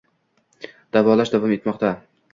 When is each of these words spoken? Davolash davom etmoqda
Davolash 0.97 1.35
davom 1.37 1.55
etmoqda 1.59 1.97